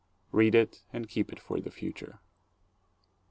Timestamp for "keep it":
1.07-1.39